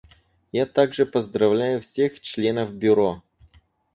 Я 0.51 0.65
также 0.65 1.05
поздравляю 1.05 1.79
всех 1.83 2.19
членов 2.21 2.73
Бюро. 2.73 3.21